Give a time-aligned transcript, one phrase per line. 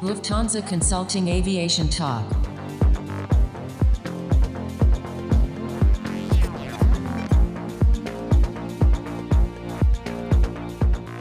[0.00, 2.24] Lufthansa Consulting Aviation Talk.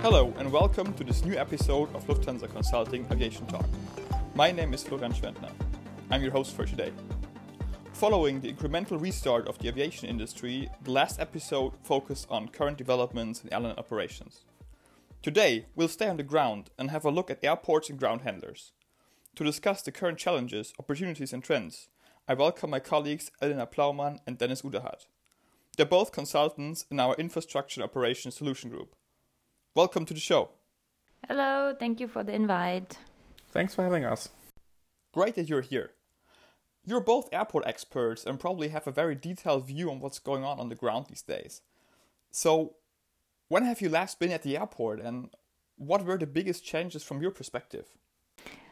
[0.01, 3.65] Hello and welcome to this new episode of Lufthansa Consulting Aviation Talk.
[4.33, 5.51] My name is Florian Schwentner.
[6.09, 6.93] I'm your host for today.
[7.91, 13.43] Following the incremental restart of the aviation industry, the last episode focused on current developments
[13.43, 14.45] in airline operations.
[15.21, 18.71] Today, we'll stay on the ground and have a look at airports and ground handlers.
[19.35, 21.89] To discuss the current challenges, opportunities, and trends,
[22.25, 25.07] I welcome my colleagues Elena Plaumann and Dennis Uderhardt.
[25.75, 28.95] They're both consultants in our Infrastructure Operations Solution Group.
[29.75, 30.51] Welcome to the show.
[31.27, 32.97] Hello, thank you for the invite.
[33.51, 34.29] Thanks for having us.
[35.13, 35.91] Great that you're here.
[36.85, 40.61] You're both airport experts and probably have a very detailed view on what's going on
[40.61, 41.61] on the ground these days.
[42.31, 42.75] So,
[43.49, 45.29] when have you last been at the airport and
[45.75, 47.87] what were the biggest changes from your perspective?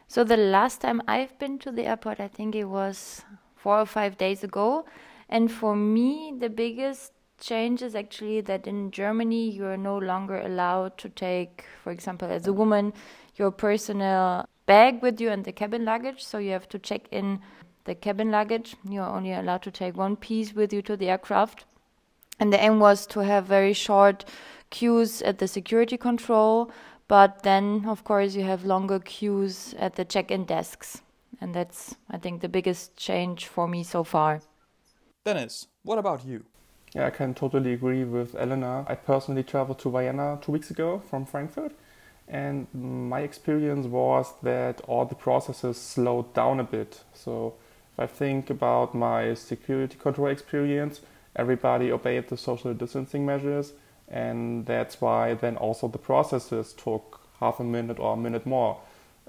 [0.06, 3.22] So, the last time I've been to the airport, I think it was
[3.56, 4.86] four or five days ago.
[5.28, 10.40] And for me, the biggest change is actually that in Germany, you are no longer
[10.40, 12.94] allowed to take, for example, as a woman,
[13.36, 16.24] your personal bag with you and the cabin luggage.
[16.24, 17.40] So, you have to check in
[17.84, 18.76] the cabin luggage.
[18.88, 21.66] You are only allowed to take one piece with you to the aircraft.
[22.40, 24.24] And the aim was to have very short
[24.70, 26.70] queues at the security control,
[27.08, 31.02] but then, of course, you have longer queues at the check in desks.
[31.40, 34.40] And that's, I think, the biggest change for me so far.
[35.24, 36.44] Dennis, what about you?
[36.94, 38.84] Yeah, I can totally agree with Elena.
[38.88, 41.72] I personally traveled to Vienna two weeks ago from Frankfurt,
[42.26, 47.04] and my experience was that all the processes slowed down a bit.
[47.12, 47.54] So
[47.92, 51.02] if I think about my security control experience,
[51.36, 53.74] everybody obeyed the social distancing measures,
[54.10, 58.80] and that's why then also the processes took half a minute or a minute more.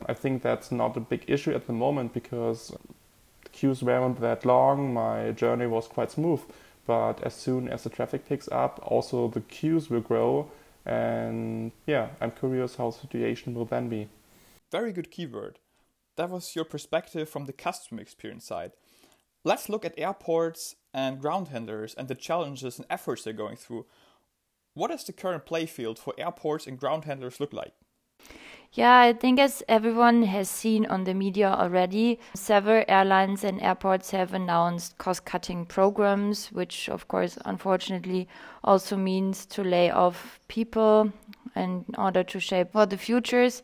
[0.06, 2.74] I think that's not a big issue at the moment because
[3.44, 6.42] the queues weren't that long, my journey was quite smooth.
[6.88, 10.50] But as soon as the traffic picks up, also the queues will grow.
[10.86, 14.08] And yeah, I'm curious how the situation will then be.
[14.72, 15.60] Very good keyword.
[16.16, 18.72] That was your perspective from the customer experience side.
[19.44, 23.86] Let's look at airports and ground handlers and the challenges and efforts they're going through.
[24.80, 27.74] What does the current playfield for airports and ground handlers look like?
[28.72, 34.12] Yeah, I think as everyone has seen on the media already, several airlines and airports
[34.12, 38.30] have announced cost cutting programs, which, of course, unfortunately
[38.64, 41.12] also means to lay off people
[41.58, 43.62] in order to shape for the futures.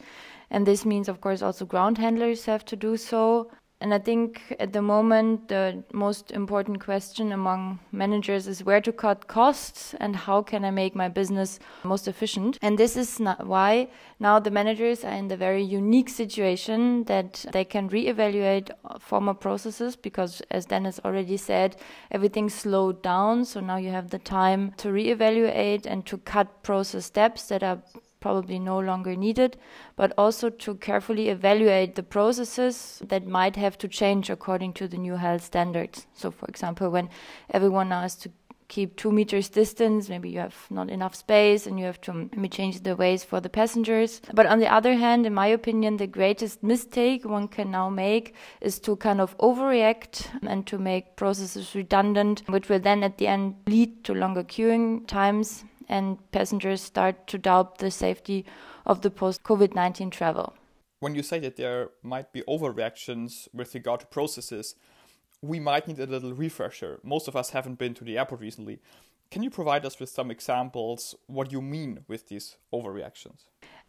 [0.49, 3.49] And this means, of course, also ground handlers have to do so.
[3.85, 8.91] And I think at the moment, the most important question among managers is where to
[8.91, 12.57] cut costs and how can I make my business most efficient.
[12.63, 17.63] And this is why now the managers are in the very unique situation that they
[17.63, 21.75] can reevaluate former processes because, as Dennis already said,
[22.09, 23.45] everything slowed down.
[23.45, 27.83] So now you have the time to reevaluate and to cut process steps that are
[28.25, 29.55] probably no longer needed,
[29.95, 34.97] but also to carefully evaluate the processes that might have to change according to the
[34.97, 36.07] new health standards.
[36.15, 37.07] So, for example, when
[37.51, 38.31] everyone has to
[38.67, 42.35] keep two meters distance, maybe you have not enough space and you have to mm,
[42.35, 44.21] maybe change the ways for the passengers.
[44.33, 48.33] But on the other hand, in my opinion, the greatest mistake one can now make
[48.59, 53.27] is to kind of overreact and to make processes redundant, which will then at the
[53.27, 58.45] end lead to longer queuing times and passengers start to doubt the safety
[58.85, 60.53] of the post COVID 19 travel.
[60.99, 64.75] When you say that there might be overreactions with regard to processes,
[65.41, 66.99] we might need a little refresher.
[67.03, 68.79] Most of us haven't been to the airport recently.
[69.31, 73.45] Can you provide us with some examples what you mean with these overreactions?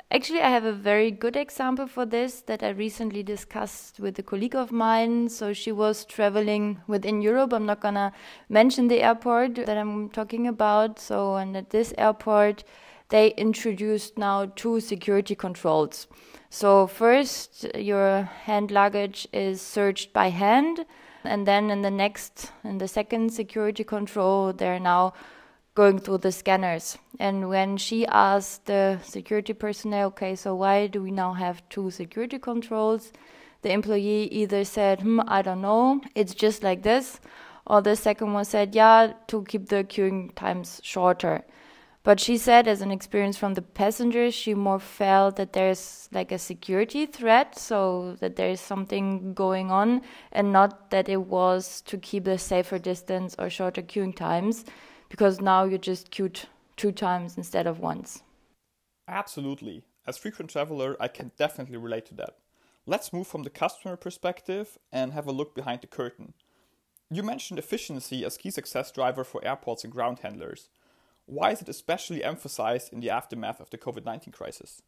[0.08, 4.22] Actually, I have a very good example for this that I recently discussed with a
[4.22, 5.28] colleague of mine.
[5.28, 7.52] So she was traveling within Europe.
[7.52, 8.12] I'm not gonna
[8.48, 11.00] mention the airport that I'm talking about.
[11.00, 12.62] So, and at this airport,
[13.08, 16.06] they introduced now two security controls.
[16.50, 20.86] So, first, your hand luggage is searched by hand,
[21.24, 25.14] and then in the next, in the second security control, they're now
[25.76, 26.96] going through the scanners.
[27.20, 31.90] And when she asked the security personnel, okay, so why do we now have two
[31.90, 33.12] security controls?
[33.60, 37.20] The employee either said, hmm, I don't know, it's just like this.
[37.66, 41.44] Or the second one said, yeah, to keep the queuing times shorter.
[42.04, 46.30] But she said, as an experience from the passengers, she more felt that there's like
[46.30, 51.98] a security threat, so that there's something going on, and not that it was to
[51.98, 54.64] keep a safer distance or shorter queuing times
[55.08, 56.40] because now you just queued
[56.76, 58.22] two times instead of once.
[59.08, 59.84] Absolutely.
[60.06, 62.36] As frequent traveler, I can definitely relate to that.
[62.86, 66.34] Let's move from the customer perspective and have a look behind the curtain.
[67.10, 70.68] You mentioned efficiency as key success driver for airports and ground handlers.
[71.26, 74.82] Why is it especially emphasized in the aftermath of the COVID 19 crisis?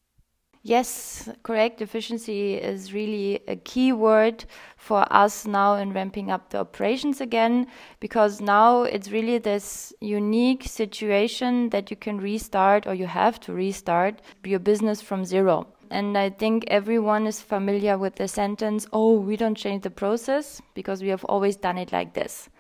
[0.69, 1.81] Yes, correct.
[1.81, 4.45] Efficiency is really a key word
[4.77, 7.69] for us now in ramping up the operations again,
[8.01, 13.55] because now it's really this unique situation that you can restart or you have to
[13.55, 15.67] restart your business from zero.
[15.91, 20.61] And I think everyone is familiar with the sentence, oh, we don't change the process
[20.75, 22.51] because we have always done it like this.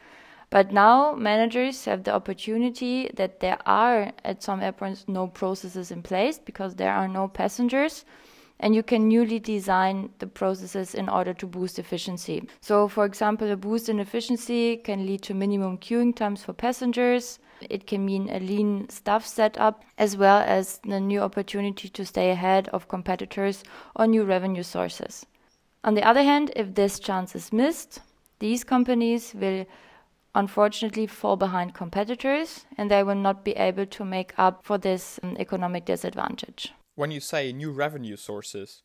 [0.50, 6.02] But now managers have the opportunity that there are at some airports no processes in
[6.02, 8.04] place because there are no passengers
[8.60, 12.48] and you can newly design the processes in order to boost efficiency.
[12.60, 17.38] So, for example, a boost in efficiency can lead to minimum queuing times for passengers.
[17.68, 22.30] It can mean a lean staff setup, as well as the new opportunity to stay
[22.30, 23.62] ahead of competitors
[23.94, 25.24] or new revenue sources.
[25.84, 28.00] On the other hand, if this chance is missed,
[28.40, 29.66] these companies will
[30.34, 35.18] unfortunately fall behind competitors and they will not be able to make up for this
[35.22, 36.72] um, economic disadvantage.
[36.94, 38.82] When you say new revenue sources,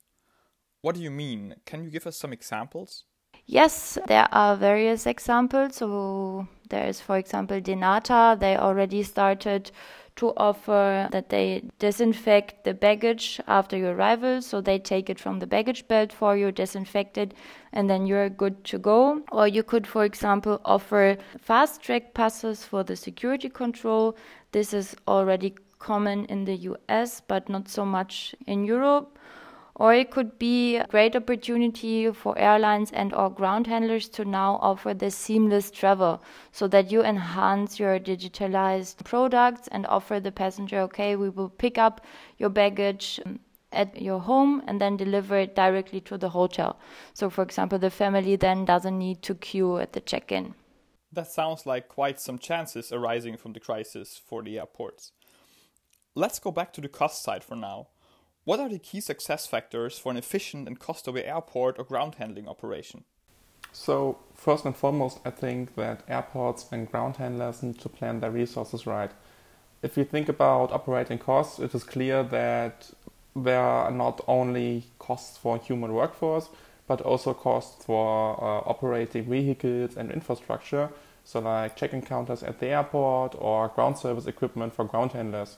[0.82, 1.56] what do you mean?
[1.66, 3.06] Can you give us some examples?
[3.46, 5.76] Yes, there are various examples.
[5.76, 8.40] So there is, for example, dnata.
[8.40, 9.72] They already started
[10.16, 14.42] to offer that they disinfect the baggage after your arrival.
[14.42, 17.34] So they take it from the baggage belt for you, disinfect it,
[17.72, 19.22] and then you're good to go.
[19.32, 24.16] Or you could, for example, offer fast track passes for the security control.
[24.52, 29.18] This is already common in the US, but not so much in Europe
[29.76, 34.60] or it could be a great opportunity for airlines and or ground handlers to now
[34.62, 36.22] offer this seamless travel
[36.52, 41.78] so that you enhance your digitalized products and offer the passenger okay we will pick
[41.78, 42.02] up
[42.38, 43.40] your baggage um,
[43.72, 46.78] at your home and then deliver it directly to the hotel.
[47.14, 50.54] So for example the family then doesn't need to queue at the check-in.
[51.12, 55.12] That sounds like quite some chances arising from the crisis for the airports.
[56.16, 57.88] Let's go back to the cost side for now
[58.46, 62.16] what are the key success factors for an efficient and cost aware airport or ground
[62.16, 63.04] handling operation?
[63.72, 68.32] So, first and foremost, I think that airports and ground handlers need to plan their
[68.32, 69.12] resources right.
[69.82, 72.92] If you think about operating costs, it is clear that
[73.36, 76.50] there are not only costs for human workforce,
[76.88, 80.90] but also costs for uh, operating vehicles and infrastructure,
[81.24, 85.58] so like check-in counters at the airport or ground service equipment for ground handlers.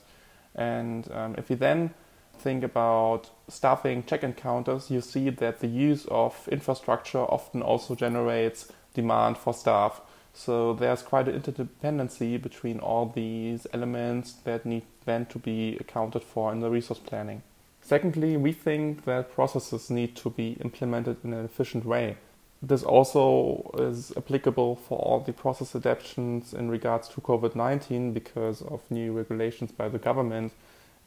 [0.53, 1.93] And um, if you then
[2.39, 8.71] think about staffing check-in counters, you see that the use of infrastructure often also generates
[8.93, 10.01] demand for staff.
[10.33, 16.23] So there's quite an interdependency between all these elements that need then to be accounted
[16.23, 17.41] for in the resource planning.
[17.81, 22.17] Secondly, we think that processes need to be implemented in an efficient way.
[22.61, 28.63] This also is applicable for all the process adaptations in regards to COVID 19 because
[28.63, 30.51] of new regulations by the government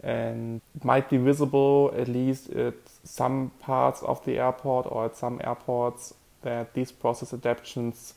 [0.02, 2.74] and it might be visible at least at
[3.04, 8.14] some parts of the airport or at some airports that these process adaptations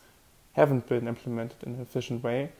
[0.53, 2.51] haven't been implemented in an efficient way.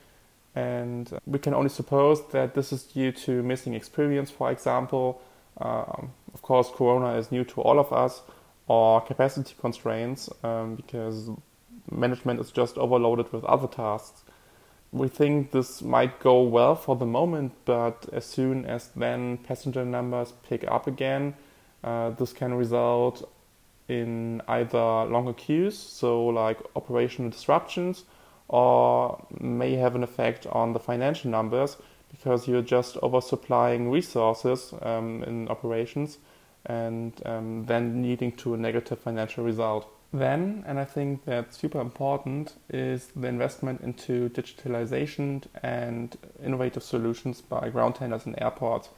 [0.54, 5.20] And we can only suppose that this is due to missing experience, for example.
[5.60, 8.22] Um, of course, Corona is new to all of us,
[8.66, 11.30] or capacity constraints, um, because
[11.90, 14.24] management is just overloaded with other tasks
[14.92, 19.84] we think this might go well for the moment, but as soon as then passenger
[19.84, 21.34] numbers pick up again,
[21.82, 23.28] uh, this can result
[23.88, 28.04] in either longer queues, so like operational disruptions,
[28.48, 31.78] or may have an effect on the financial numbers
[32.10, 36.18] because you're just oversupplying resources um, in operations
[36.66, 39.88] and um, then leading to a negative financial result.
[40.12, 47.40] Then, and I think that's super important, is the investment into digitalization and innovative solutions
[47.40, 48.90] by ground handlers and airports.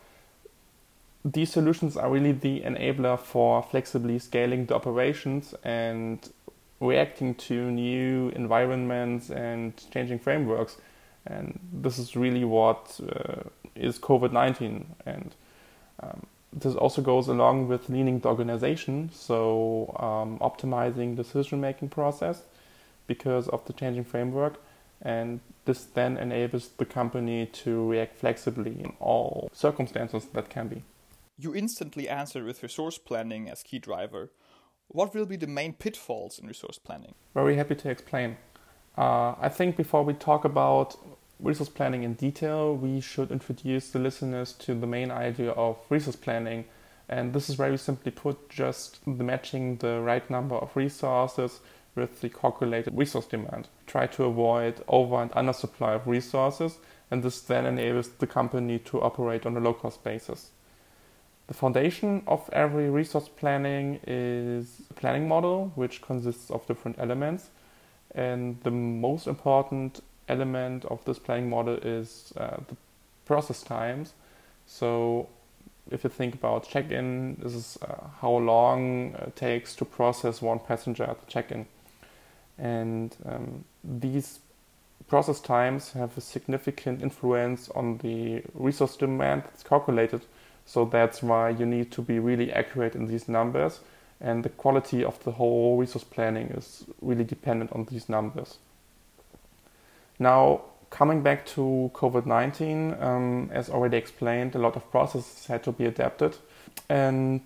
[1.25, 6.29] These solutions are really the enabler for flexibly scaling the operations and
[6.81, 10.77] reacting to new environments and changing frameworks.
[11.27, 14.87] And this is really what uh, is COVID 19.
[15.07, 15.35] And
[16.03, 16.27] um,
[16.57, 22.43] this also goes along with leaning the organization, so um, optimizing decision making process
[23.07, 24.63] because of the changing framework,
[25.03, 30.83] and this then enables the company to react flexibly in all circumstances that can be.
[31.37, 34.31] You instantly answered with resource planning as key driver.
[34.89, 37.15] What will be the main pitfalls in resource planning?
[37.35, 38.37] Very happy to explain.
[38.97, 40.97] Uh, I think before we talk about
[41.41, 46.17] resource planning in detail, we should introduce the listeners to the main idea of resource
[46.17, 46.65] planning,
[47.09, 51.61] And this is very simply put just the matching the right number of resources
[51.95, 53.69] with the calculated resource demand.
[53.87, 56.79] Try to avoid over and under supply of resources,
[57.11, 60.51] and this then enables the company to operate on a low cost basis.
[61.47, 67.51] The foundation of every resource planning is a planning model, which consists of different elements.
[68.15, 72.77] And the most important element of this planning model is uh, the
[73.25, 74.13] process times.
[74.67, 75.29] So,
[75.91, 80.41] if you think about check in, this is uh, how long it takes to process
[80.41, 81.67] one passenger at the check in.
[82.57, 84.39] And um, these
[85.09, 90.23] process times have a significant influence on the resource demand that's calculated
[90.67, 93.81] so that's why you need to be really accurate in these numbers,
[94.21, 98.59] and the quality of the whole resource planning is really dependent on these numbers.
[100.19, 105.63] Now, coming back to COVID 19, um, as already explained, a lot of processes had
[105.65, 106.37] to be adapted,
[106.89, 107.43] and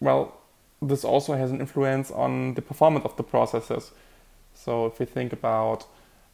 [0.00, 0.40] well,
[0.80, 3.92] this also has an influence on the performance of the processes.
[4.54, 5.86] So, if we think about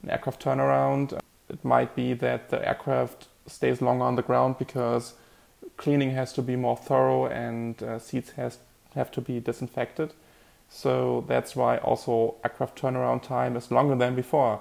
[0.02, 5.14] an aircraft turnaround, it might be that the aircraft stays longer on the ground because
[5.76, 8.58] cleaning has to be more thorough and uh, seats has
[8.94, 10.12] have to be disinfected.
[10.68, 14.60] So that's why also aircraft turnaround time is longer than before.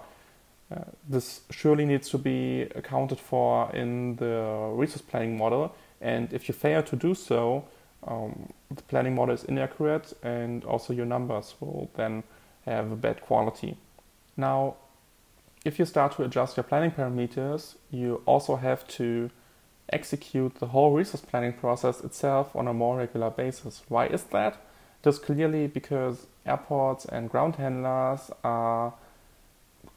[0.73, 6.47] Uh, this surely needs to be accounted for in the resource planning model, and if
[6.47, 7.65] you fail to do so,
[8.07, 12.23] um, the planning model is inaccurate, and also your numbers will then
[12.65, 13.77] have a bad quality.
[14.37, 14.75] Now,
[15.63, 19.29] if you start to adjust your planning parameters, you also have to
[19.89, 23.83] execute the whole resource planning process itself on a more regular basis.
[23.87, 24.57] Why is that?
[25.03, 28.93] Just clearly because airports and ground handlers are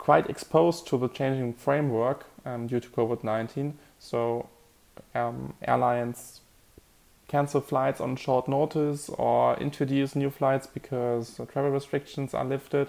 [0.09, 3.77] quite exposed to the changing framework um, due to COVID 19.
[3.99, 4.49] So,
[5.15, 6.41] um, airlines
[7.29, 12.88] cancel flights on short notice or introduce new flights because travel restrictions are lifted.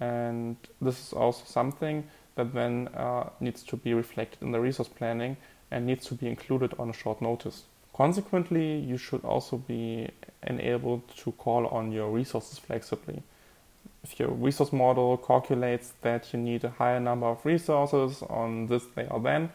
[0.00, 2.04] And this is also something
[2.36, 5.36] that then uh, needs to be reflected in the resource planning
[5.70, 7.64] and needs to be included on a short notice.
[7.92, 10.08] Consequently, you should also be
[10.42, 13.22] enabled to call on your resources flexibly.
[14.04, 18.84] If your resource model calculates that you need a higher number of resources on this
[18.86, 19.50] day or then,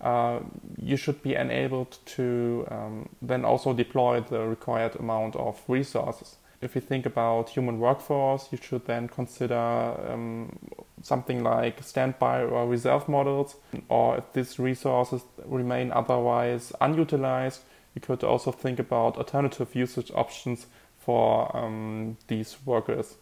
[0.00, 0.40] uh,
[0.78, 6.74] you should be enabled to um, then also deploy the required amount of resources if
[6.74, 10.58] you think about human workforce, you should then consider um,
[11.02, 13.56] something like standby or reserve models,
[13.88, 17.60] or if these resources remain otherwise unutilized,
[17.94, 20.66] you could also think about alternative usage options
[20.98, 23.16] for um, these workers.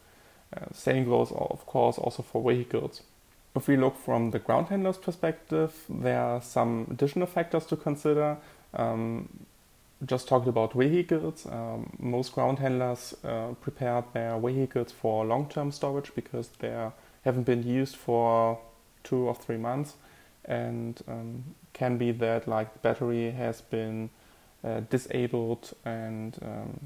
[0.54, 3.02] Uh, same goes, of course, also for vehicles.
[3.54, 8.38] If we look from the ground handler's perspective, there are some additional factors to consider.
[8.74, 9.28] Um,
[10.04, 11.46] just talked about vehicles.
[11.46, 16.90] Um, most ground handlers uh, prepared their vehicles for long-term storage because they
[17.24, 18.58] haven't been used for
[19.04, 19.94] two or three months,
[20.44, 24.10] and um, can be that like the battery has been
[24.64, 26.80] uh, disabled and um,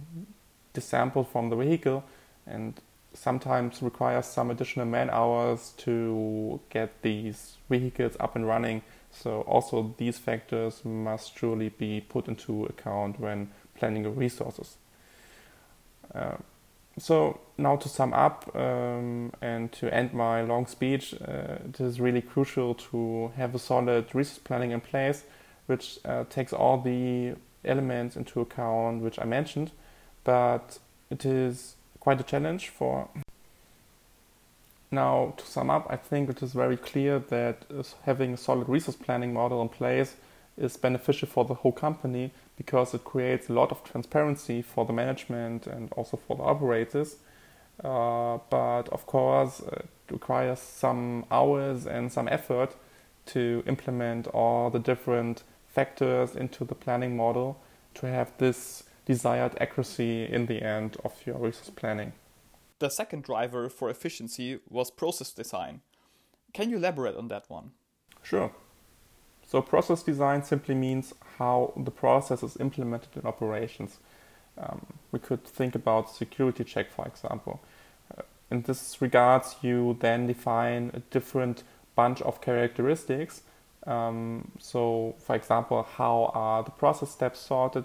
[1.32, 2.04] from the vehicle,
[2.46, 2.80] and
[3.16, 8.82] sometimes requires some additional man hours to get these vehicles up and running
[9.22, 14.76] so also these factors must surely be put into account when planning your resources.
[16.14, 16.36] Uh,
[16.98, 22.00] so now to sum up um, and to end my long speech, uh, it is
[22.00, 25.24] really crucial to have a solid resource planning in place,
[25.66, 29.72] which uh, takes all the elements into account which I mentioned,
[30.24, 30.78] but
[31.10, 31.75] it is
[32.06, 33.08] quite a challenge for
[34.92, 37.66] now, to sum up, I think it is very clear that
[38.04, 40.14] having a solid resource planning model in place
[40.56, 44.92] is beneficial for the whole company because it creates a lot of transparency for the
[44.92, 47.16] management and also for the operators.
[47.82, 52.76] Uh, but of course, it requires some hours and some effort
[53.34, 57.58] to implement all the different factors into the planning model
[57.94, 62.12] to have this desired accuracy in the end of your resource planning.
[62.78, 65.80] The second driver for efficiency was process design.
[66.52, 67.70] Can you elaborate on that one?
[68.22, 68.52] Sure.
[69.46, 73.98] So, process design simply means how the process is implemented in operations.
[74.58, 77.60] Um, we could think about security check, for example.
[78.10, 81.62] Uh, in this regards, you then define a different
[81.94, 83.42] bunch of characteristics.
[83.86, 87.84] Um, so, for example, how are the process steps sorted?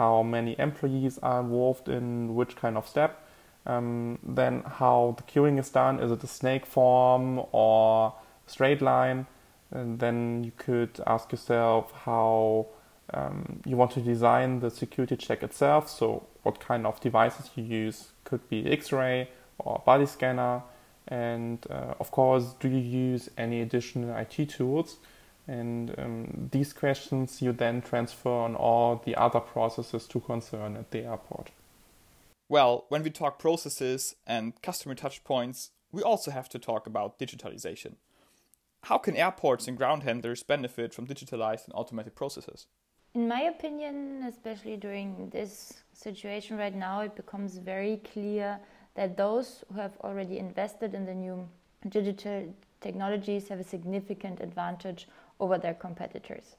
[0.00, 3.22] How many employees are involved in which kind of step?
[3.66, 6.00] Um, then how the queuing is done.
[6.00, 8.14] Is it a snake form or
[8.46, 9.26] straight line?
[9.70, 12.68] And then you could ask yourself how
[13.12, 15.90] um, you want to design the security check itself.
[15.90, 19.28] So, what kind of devices you use could be X-ray
[19.58, 20.62] or body scanner,
[21.08, 24.96] and uh, of course, do you use any additional IT tools?
[25.50, 30.92] And um, these questions you then transfer on all the other processes to concern at
[30.92, 31.50] the airport.
[32.48, 37.94] Well, when we talk processes and customer touchpoints, we also have to talk about digitalization.
[38.84, 42.68] How can airports and ground handlers benefit from digitalized and automated processes?
[43.14, 48.60] In my opinion, especially during this situation right now, it becomes very clear
[48.94, 51.48] that those who have already invested in the new
[51.88, 55.08] digital technologies have a significant advantage
[55.40, 56.56] over their competitors.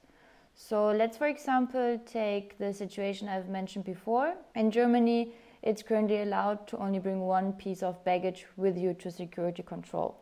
[0.56, 4.36] So let's, for example, take the situation I've mentioned before.
[4.56, 9.12] In Germany, it's currently allowed to only bring one piece of baggage with you to
[9.12, 10.18] security control.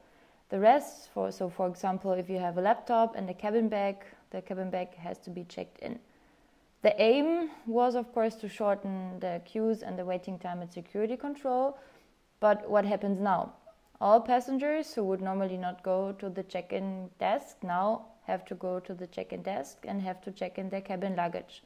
[0.49, 4.03] The rest, for, so for example, if you have a laptop and a cabin bag,
[4.31, 5.99] the cabin bag has to be checked in.
[6.81, 11.17] The aim was, of course, to shorten the queues and the waiting time at security
[11.17, 11.77] control.
[12.39, 13.53] But what happens now?
[14.01, 18.55] All passengers who would normally not go to the check in desk now have to
[18.55, 21.63] go to the check in desk and have to check in their cabin luggage.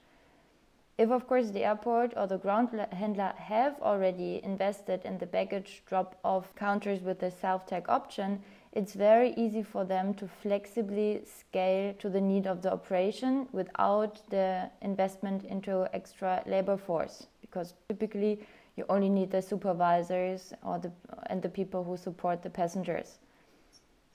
[0.98, 5.82] If, of course, the airport or the ground handler have already invested in the baggage
[5.88, 8.44] drop off counters with the self tag option,
[8.74, 14.22] it's very easy for them to flexibly scale to the need of the operation without
[14.30, 17.28] the investment into extra labor force.
[17.42, 18.40] Because typically,
[18.76, 20.92] you only need the supervisors or the,
[21.28, 23.20] and the people who support the passengers.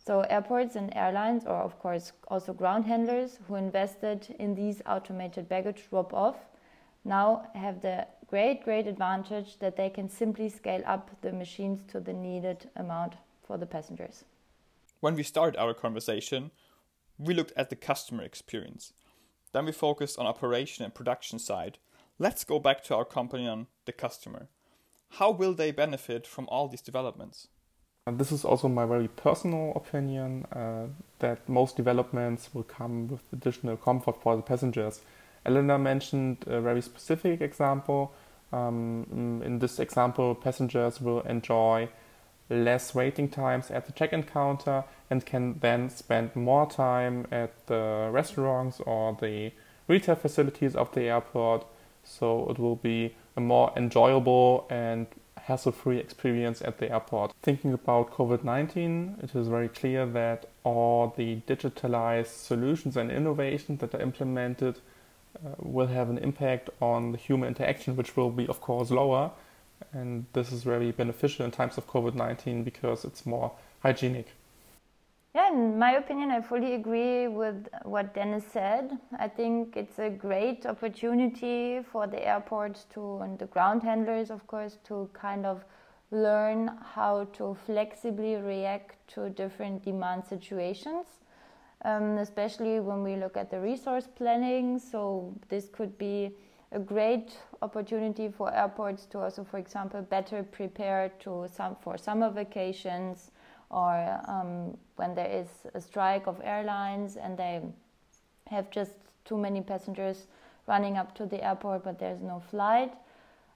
[0.09, 5.51] So, airports and airlines, or of course also ground handlers who invested in these automated
[5.51, 6.37] baggage drop off,
[7.05, 12.01] now have the great, great advantage that they can simply scale up the machines to
[12.01, 14.25] the needed amount for the passengers.
[15.01, 16.53] When we started our conversation,
[17.19, 18.95] we looked at the customer experience.
[19.53, 21.77] Then we focused on operation and production side.
[22.19, 24.49] Let's go back to our company on the customer.
[25.19, 27.49] How will they benefit from all these developments?
[28.13, 30.87] This is also my very personal opinion uh,
[31.19, 35.01] that most developments will come with additional comfort for the passengers
[35.49, 38.13] Elena mentioned a very specific example.
[38.53, 41.89] Um, in this example, passengers will enjoy
[42.51, 48.09] less waiting times at the check-in counter and can then spend more time at the
[48.11, 49.53] restaurants or the
[49.87, 51.67] retail facilities of the airport.
[52.05, 55.07] So it will be a more enjoyable and
[55.49, 57.33] hassle-free experience at the airport.
[57.43, 63.95] Thinking about COVID-19, it is very clear that all the digitalized solutions and innovations that
[63.95, 68.61] are implemented uh, will have an impact on the human interaction, which will be, of
[68.61, 69.31] course, lower.
[69.93, 74.29] And this is very beneficial in times of COVID 19 because it's more hygienic.
[75.35, 78.99] Yeah, in my opinion, I fully agree with what Dennis said.
[79.19, 84.47] I think it's a great opportunity for the airports to, and the ground handlers, of
[84.47, 85.65] course, to kind of
[86.11, 91.07] learn how to flexibly react to different demand situations
[91.85, 94.79] um, especially when we look at the resource planning.
[94.79, 96.33] So this could be
[96.73, 102.31] a great opportunity for airports to also, for example, better prepare to some for summer
[102.31, 103.31] vacations
[103.71, 107.63] or um, when there is a strike of airlines and they
[108.47, 108.93] have just
[109.25, 110.27] too many passengers
[110.67, 112.93] running up to the airport, but there's no flight.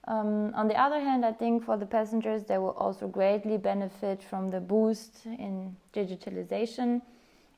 [0.08, 4.22] Um, on the other hand, I think for the passengers, they will also greatly benefit
[4.22, 7.02] from the boost in digitalization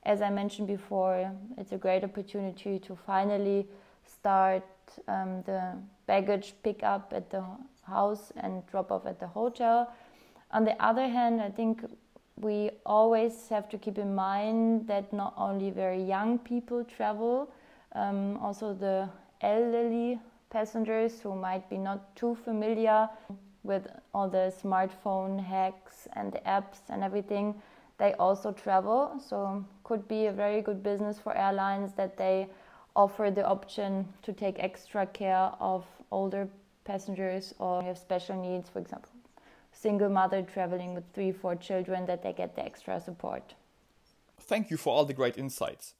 [0.04, 3.66] as I mentioned before, it's a great opportunity to finally
[4.06, 4.64] start
[5.08, 5.72] um, the
[6.06, 7.42] baggage pickup at the
[7.86, 9.92] house and drop off at the hotel.
[10.50, 11.84] On the other hand, I think
[12.36, 17.50] we always have to keep in mind that not only very young people travel,
[17.92, 19.08] um, also the
[19.40, 20.18] elderly
[20.50, 23.08] passengers who might be not too familiar
[23.62, 27.54] with all the smartphone hacks and the apps and everything
[27.98, 29.20] they also travel.
[29.26, 32.48] So could be a very good business for airlines that they
[32.96, 36.48] offer the option to take extra care of older
[36.84, 39.10] passengers or have special needs, for example,
[39.84, 43.54] single mother traveling with three, four children, that they get the extra support.
[44.40, 45.92] Thank you for all the great insights.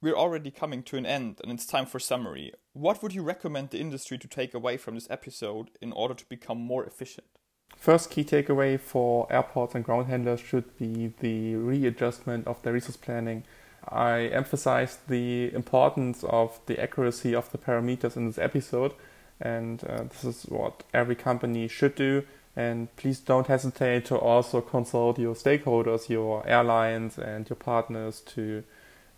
[0.00, 2.52] We're already coming to an end and it's time for summary.
[2.72, 6.28] What would you recommend the industry to take away from this episode in order to
[6.28, 7.28] become more efficient?
[7.76, 12.96] First key takeaway for airports and ground handlers should be the readjustment of their resource
[12.96, 13.44] planning.
[13.88, 18.94] I emphasized the importance of the accuracy of the parameters in this episode,
[19.40, 22.24] and uh, this is what every company should do.
[22.54, 28.62] And please don't hesitate to also consult your stakeholders, your airlines, and your partners to,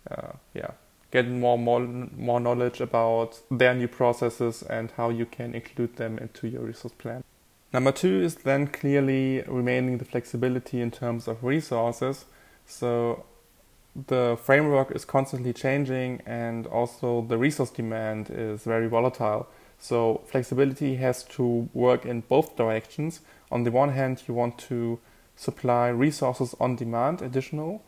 [0.09, 0.71] uh, yeah,
[1.11, 6.17] get more, more more knowledge about their new processes and how you can include them
[6.17, 7.23] into your resource plan.
[7.73, 12.25] Number two is then clearly remaining the flexibility in terms of resources.
[12.65, 13.25] So
[14.07, 19.47] the framework is constantly changing and also the resource demand is very volatile.
[19.79, 23.21] So flexibility has to work in both directions.
[23.51, 24.99] On the one hand, you want to
[25.35, 27.83] supply resources on demand, additional,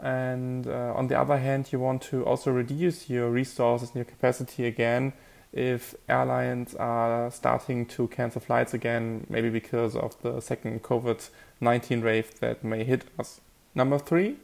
[0.00, 4.04] and uh, on the other hand, you want to also reduce your resources and your
[4.04, 5.12] capacity again
[5.52, 11.28] if airlines are starting to cancel flights again, maybe because of the second COVID
[11.60, 13.40] 19 wave that may hit us.
[13.74, 14.36] Number three,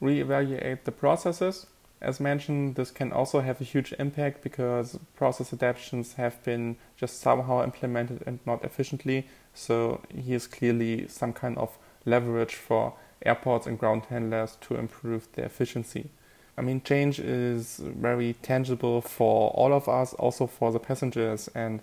[0.00, 1.66] reevaluate the processes.
[2.02, 7.20] As mentioned, this can also have a huge impact because process adaptations have been just
[7.20, 9.28] somehow implemented and not efficiently.
[9.52, 15.44] So here's clearly some kind of leverage for airports and ground handlers to improve their
[15.44, 16.10] efficiency.
[16.56, 21.80] I mean, change is very tangible for all of us, also for the passengers, and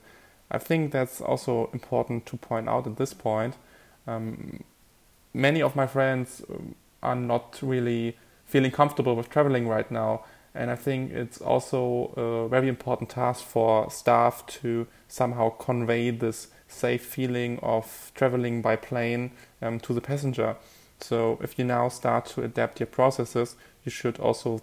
[0.50, 3.56] I think that's also important to point out at this point.
[4.06, 4.64] Um,
[5.34, 6.42] many of my friends
[7.04, 10.24] are not really feeling comfortable with traveling right now,
[10.56, 16.48] and I think it's also a very important task for staff to somehow convey this
[16.68, 19.32] safe feeling of traveling by plane
[19.62, 20.56] um, to the passenger.
[21.00, 24.62] So if you now start to adapt your processes, you should also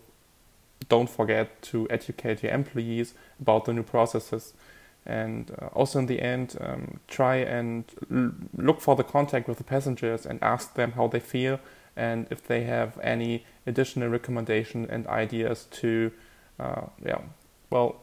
[0.88, 4.52] don't forget to educate your employees about the new processes.
[5.06, 9.58] And uh, also in the end, um, try and l- look for the contact with
[9.58, 11.60] the passengers and ask them how they feel
[11.96, 16.10] and if they have any additional recommendation and ideas to,
[16.58, 17.20] uh, yeah,
[17.70, 17.96] well,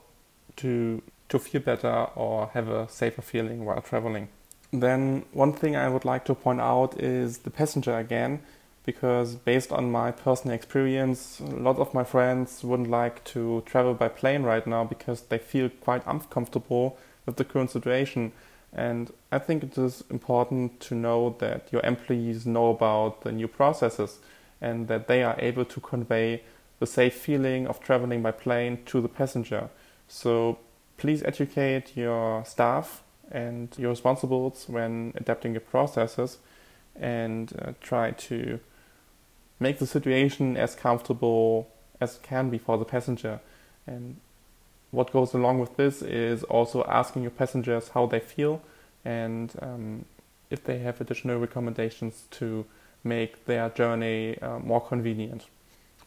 [0.58, 4.28] to to feel better or have a safer feeling while traveling.
[4.74, 8.42] Then one thing I would like to point out is the passenger again,
[8.86, 13.94] because based on my personal experience, a lot of my friends wouldn't like to travel
[13.94, 18.32] by plane right now because they feel quite uncomfortable with the current situation.
[18.74, 23.48] And I think it is important to know that your employees know about the new
[23.48, 24.20] processes
[24.62, 26.44] and that they are able to convey
[26.80, 29.70] the safe feeling of traveling by plane to the passenger.
[30.08, 30.60] So
[30.98, 36.38] please educate your staff and your responsibles when adapting your processes
[36.96, 38.60] and uh, try to
[39.60, 43.40] make the situation as comfortable as can be for the passenger.
[43.86, 44.18] And
[44.92, 48.62] what goes along with this is also asking your passengers how they feel
[49.04, 50.06] and um,
[50.50, 52.66] if they have additional recommendations to
[53.04, 55.46] make their journey uh, more convenient.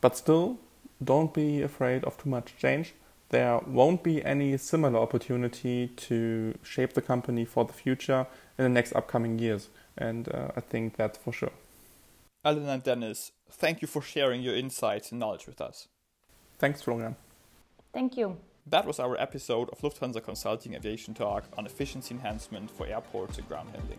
[0.00, 0.58] But still,
[1.02, 2.94] don't be afraid of too much change
[3.34, 8.68] there won't be any similar opportunity to shape the company for the future in the
[8.68, 9.68] next upcoming years.
[9.98, 11.50] And uh, I think that's for sure.
[12.44, 15.88] Alan and Dennis, thank you for sharing your insights and knowledge with us.
[16.60, 17.16] Thanks, Florian.
[17.92, 18.36] Thank you.
[18.66, 23.46] That was our episode of Lufthansa Consulting Aviation Talk on efficiency enhancement for airports and
[23.46, 23.98] ground handling.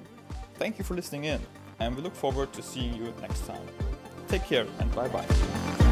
[0.56, 1.39] Thank you for listening in,
[1.80, 3.67] and we look forward to seeing you next time.
[4.28, 5.85] Take care and bye bye.